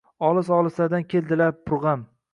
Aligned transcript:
Olis-olislardan 0.29 1.05
keldilar 1.15 1.55
purg’am 1.71 2.07